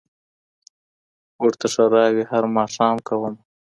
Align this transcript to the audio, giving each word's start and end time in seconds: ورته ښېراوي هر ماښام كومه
ورته 1.43 1.67
ښېراوي 1.73 2.23
هر 2.31 2.43
ماښام 2.57 2.95
كومه 3.07 3.41